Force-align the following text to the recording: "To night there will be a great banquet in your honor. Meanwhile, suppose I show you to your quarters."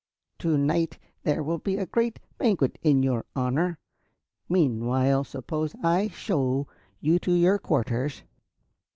"To 0.39 0.57
night 0.57 0.97
there 1.21 1.43
will 1.43 1.59
be 1.59 1.77
a 1.77 1.85
great 1.85 2.19
banquet 2.39 2.79
in 2.81 3.03
your 3.03 3.23
honor. 3.35 3.77
Meanwhile, 4.49 5.25
suppose 5.25 5.75
I 5.83 6.07
show 6.07 6.65
you 6.99 7.19
to 7.19 7.31
your 7.33 7.59
quarters." 7.59 8.23